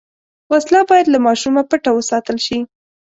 [0.51, 2.59] وسله باید له ماشومه پټه وساتل شي